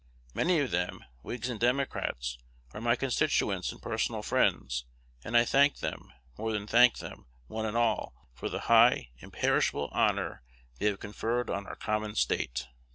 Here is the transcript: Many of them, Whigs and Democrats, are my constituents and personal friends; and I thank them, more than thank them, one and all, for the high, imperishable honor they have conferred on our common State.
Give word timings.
Many 0.33 0.57
of 0.61 0.71
them, 0.71 1.05
Whigs 1.21 1.47
and 1.47 1.59
Democrats, 1.59 2.39
are 2.73 2.81
my 2.81 2.95
constituents 2.95 3.71
and 3.71 3.79
personal 3.79 4.23
friends; 4.23 4.85
and 5.23 5.37
I 5.37 5.45
thank 5.45 5.77
them, 5.77 6.11
more 6.39 6.51
than 6.51 6.65
thank 6.65 6.97
them, 6.97 7.27
one 7.45 7.67
and 7.67 7.77
all, 7.77 8.27
for 8.33 8.49
the 8.49 8.61
high, 8.61 9.11
imperishable 9.19 9.89
honor 9.91 10.41
they 10.79 10.87
have 10.87 10.99
conferred 10.99 11.51
on 11.51 11.67
our 11.67 11.75
common 11.75 12.15
State. 12.15 12.65